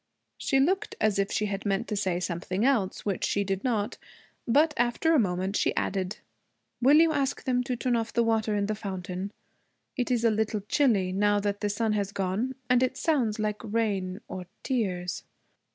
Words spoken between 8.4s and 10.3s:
in the fountain? It is